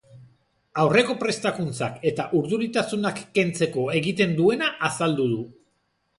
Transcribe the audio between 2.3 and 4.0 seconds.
urduritasunak kentzeko